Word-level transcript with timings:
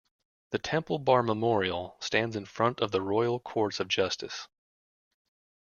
The 0.49 0.57
Temple 0.57 0.97
Bar 0.97 1.21
Memorial 1.21 1.95
stands 1.99 2.35
in 2.35 2.45
front 2.47 2.79
of 2.79 2.89
the 2.89 3.03
Royal 3.03 3.39
Courts 3.39 3.79
of 3.79 3.87
Justice. 3.87 4.47